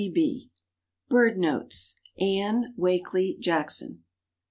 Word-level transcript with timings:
_BIRD 1.09 1.37
NOTES. 1.37 1.95
ANNE 2.19 2.73
WAKELY 2.75 3.37
JACKSON. 3.39 4.03